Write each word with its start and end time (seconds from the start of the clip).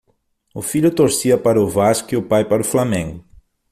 O 0.55 0.63
filho 0.63 0.89
torcia 0.89 1.37
para 1.37 1.61
o 1.61 1.67
Vasco 1.69 2.11
e 2.11 2.17
o 2.17 2.23
pai 2.27 2.43
para 2.43 2.63
o 2.63 2.65
Flamengo 2.65 3.23